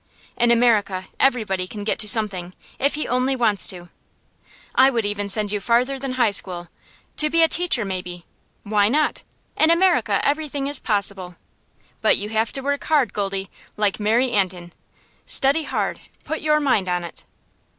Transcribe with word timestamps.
In 0.35 0.49
America 0.49 1.09
everybody 1.19 1.67
can 1.67 1.83
get 1.83 1.99
to 1.99 2.07
something, 2.07 2.55
if 2.79 2.95
he 2.95 3.07
only 3.07 3.35
wants 3.35 3.67
to. 3.67 3.89
I 4.73 4.89
would 4.89 5.05
even 5.05 5.29
send 5.29 5.51
you 5.51 5.59
farther 5.59 5.99
than 5.99 6.13
high 6.13 6.31
school 6.31 6.69
to 7.17 7.29
be 7.29 7.43
a 7.43 7.47
teacher, 7.47 7.85
maybe. 7.85 8.25
Why 8.63 8.89
not? 8.89 9.21
In 9.55 9.69
America 9.69 10.19
everything 10.23 10.65
is 10.65 10.79
possible. 10.79 11.35
But 12.01 12.17
you 12.17 12.29
have 12.29 12.51
to 12.53 12.61
work 12.61 12.83
hard, 12.85 13.13
Goldie, 13.13 13.51
like 13.77 13.99
Mary 13.99 14.31
Antin 14.31 14.73
study 15.27 15.65
hard, 15.65 15.99
put 16.23 16.41
your 16.41 16.59
mind 16.59 16.89
on 16.89 17.03
it." 17.03 17.25